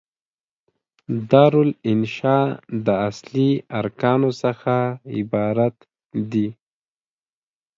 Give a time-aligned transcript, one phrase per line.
[1.29, 2.37] دارالانشأ
[2.85, 4.75] د اصلي ارکانو څخه
[5.17, 5.75] عبارت
[6.31, 6.47] دي.